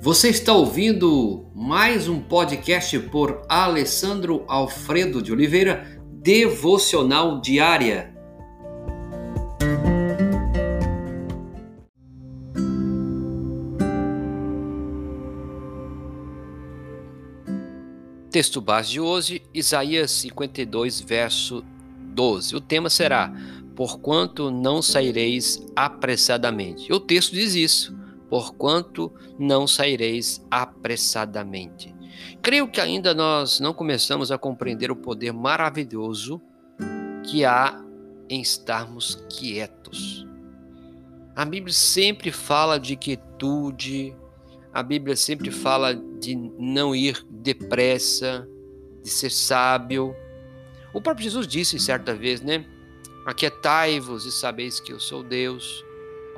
[0.00, 8.14] Você está ouvindo mais um podcast por Alessandro Alfredo de Oliveira, Devocional Diária.
[18.30, 21.64] Texto base de hoje, Isaías 52, verso
[22.14, 22.54] 12.
[22.54, 23.32] O tema será:
[23.74, 26.92] Porquanto não saireis apressadamente.
[26.92, 27.97] O texto diz isso
[28.28, 31.94] porquanto não saireis apressadamente.
[32.42, 36.40] Creio que ainda nós não começamos a compreender o poder maravilhoso
[37.24, 37.82] que há
[38.28, 40.26] em estarmos quietos.
[41.34, 44.14] A Bíblia sempre fala de quietude,
[44.72, 48.46] a Bíblia sempre fala de não ir depressa,
[49.02, 50.14] de ser sábio.
[50.92, 52.66] O próprio Jesus disse certa vez, né?
[53.26, 55.84] Aquietai-vos e sabeis que eu sou Deus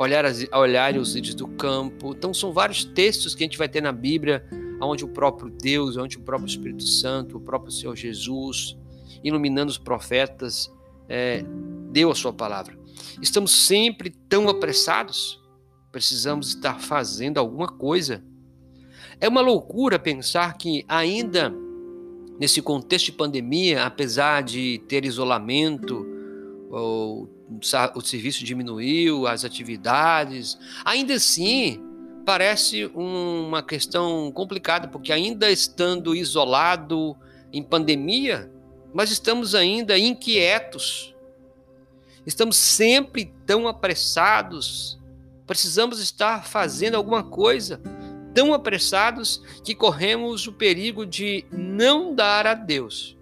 [0.00, 2.14] olhar, as, olhar os ídolos do campo.
[2.16, 4.44] Então, são vários textos que a gente vai ter na Bíblia,
[4.80, 8.78] onde o próprio Deus, onde o próprio Espírito Santo, o próprio Senhor Jesus,
[9.22, 10.72] iluminando os profetas,
[11.06, 11.44] é,
[11.90, 12.78] deu a sua palavra.
[13.20, 15.38] Estamos sempre tão apressados,
[15.92, 18.24] precisamos estar fazendo alguma coisa.
[19.20, 21.54] É uma loucura pensar que, ainda
[22.38, 26.06] nesse contexto de pandemia, apesar de ter isolamento,
[26.70, 27.28] ou
[27.94, 30.58] o serviço diminuiu, as atividades.
[30.84, 31.82] Ainda assim,
[32.24, 37.16] parece uma questão complicada, porque ainda estando isolado
[37.52, 38.50] em pandemia,
[38.94, 41.14] mas estamos ainda inquietos.
[42.24, 44.98] Estamos sempre tão apressados.
[45.46, 47.80] Precisamos estar fazendo alguma coisa,
[48.32, 53.18] tão apressados que corremos o perigo de não dar a Deus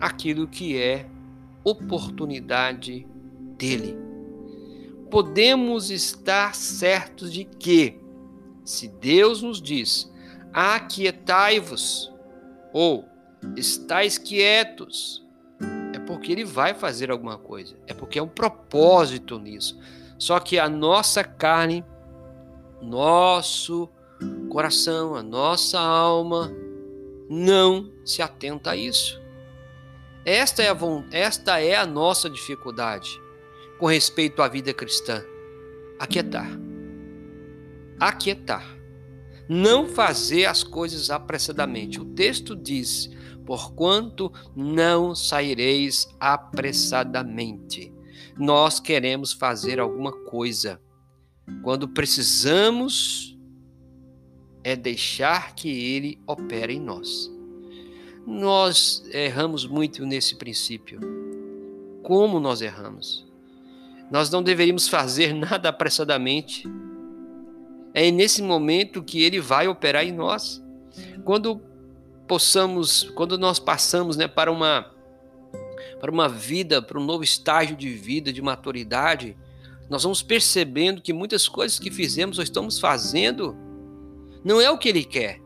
[0.00, 1.06] aquilo que é
[1.68, 3.04] oportunidade
[3.58, 3.98] dele.
[5.10, 8.00] Podemos estar certos de que,
[8.64, 10.12] se Deus nos diz,
[10.52, 12.12] aquietai-vos,
[12.72, 13.04] ou
[13.56, 15.26] estáis quietos,
[15.92, 19.76] é porque ele vai fazer alguma coisa, é porque é um propósito nisso.
[20.18, 21.84] Só que a nossa carne,
[22.80, 23.88] nosso
[24.48, 26.52] coração, a nossa alma
[27.28, 29.25] não se atenta a isso.
[30.26, 30.76] Esta é, a,
[31.12, 33.22] esta é a nossa dificuldade
[33.78, 35.22] com respeito à vida cristã.
[36.00, 36.50] Aquietar.
[38.00, 38.76] Aquietar.
[39.48, 42.00] Não fazer as coisas apressadamente.
[42.00, 43.08] O texto diz:
[43.46, 47.94] Porquanto não saireis apressadamente.
[48.36, 50.80] Nós queremos fazer alguma coisa.
[51.62, 53.38] Quando precisamos,
[54.64, 57.35] é deixar que Ele opere em nós.
[58.26, 60.98] Nós erramos muito nesse princípio.
[62.02, 63.24] Como nós erramos?
[64.10, 66.68] Nós não deveríamos fazer nada apressadamente.
[67.94, 70.62] É nesse momento que ele vai operar em nós.
[71.24, 71.60] Quando
[72.26, 74.92] possamos, quando nós passamos, né, para uma
[76.00, 79.34] para uma vida, para um novo estágio de vida, de maturidade,
[79.88, 83.56] nós vamos percebendo que muitas coisas que fizemos ou estamos fazendo
[84.44, 85.40] não é o que ele quer.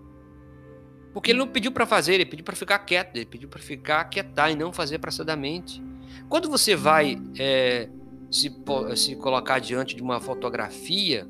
[1.12, 4.04] Porque ele não pediu para fazer, ele pediu para ficar quieto, ele pediu para ficar
[4.04, 5.82] quietar e não fazer apressadamente.
[6.28, 7.88] Quando você vai é,
[8.30, 8.52] se,
[8.96, 11.26] se colocar diante de uma fotografia,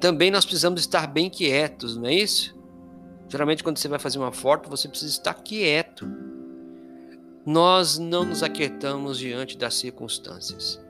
[0.00, 2.56] também nós precisamos estar bem quietos, não é isso?
[3.28, 6.06] Geralmente, quando você vai fazer uma foto, você precisa estar quieto.
[7.44, 10.80] Nós não nos aquietamos diante das circunstâncias.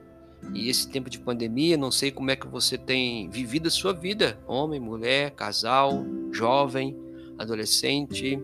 [0.55, 3.93] E esse tempo de pandemia, não sei como é que você tem vivido a sua
[3.93, 6.97] vida, homem, mulher, casal, jovem
[7.39, 8.39] adolescente,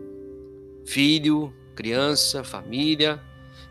[0.85, 3.23] filho, criança, família.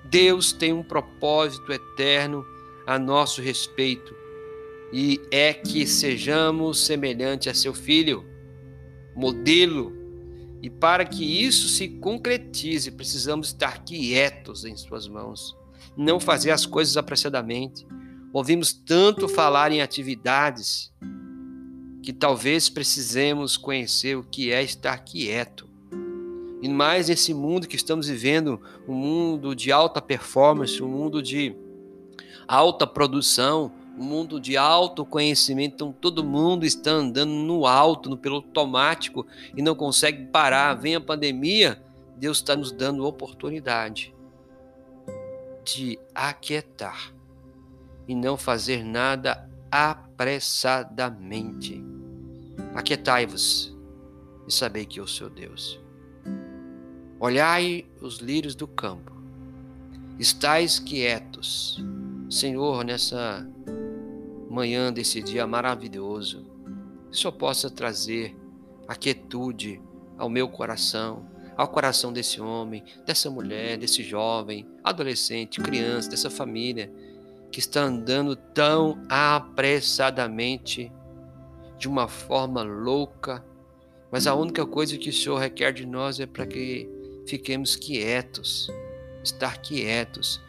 [0.06, 2.46] Deus tem um propósito eterno
[2.86, 4.16] a nosso respeito
[4.92, 8.26] e é que sejamos semelhantes a seu filho,
[9.16, 9.96] modelo.
[10.62, 15.56] E para que isso se concretize, precisamos estar quietos em suas mãos,
[15.96, 17.86] não fazer as coisas apressadamente.
[18.34, 20.92] Ouvimos tanto falar em atividades
[22.08, 25.68] que talvez precisemos conhecer o que é estar quieto.
[26.62, 31.54] E mais nesse mundo que estamos vivendo, um mundo de alta performance, um mundo de
[32.48, 38.18] alta produção, um mundo de alto conhecimento, então todo mundo está andando no alto, no
[38.18, 40.76] piloto automático e não consegue parar.
[40.76, 41.84] Vem a pandemia,
[42.16, 44.16] Deus está nos dando oportunidade
[45.66, 47.14] de aquietar
[48.08, 51.87] e não fazer nada apressadamente.
[52.78, 53.76] Aquietai-vos
[54.48, 55.80] e sabei que eu sou Deus.
[57.20, 59.12] Olhai os lírios do campo,
[60.20, 61.84] estais quietos.
[62.30, 63.50] Senhor, nessa
[64.48, 66.46] manhã desse dia maravilhoso,
[67.10, 68.38] que só possa trazer
[68.88, 69.82] a quietude
[70.16, 71.26] ao meu coração,
[71.58, 76.94] ao coração desse homem, dessa mulher, desse jovem, adolescente, criança, dessa família
[77.52, 80.92] que está andando tão apressadamente,
[81.78, 83.44] de uma forma louca,
[84.12, 86.90] mas a única coisa que o Senhor requer de nós é para que
[87.28, 88.70] fiquemos quietos,
[89.24, 90.42] estar quietos,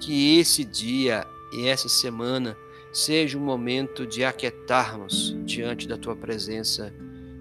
[0.00, 2.56] que esse dia e essa semana
[2.92, 6.92] seja um momento de aquietarmos diante da tua presença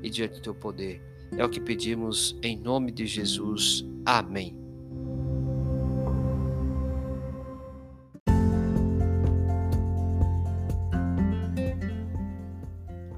[0.04, 1.02] e diante do teu poder.
[1.38, 3.86] É o que pedimos em nome de Jesus.
[4.06, 4.61] Amém.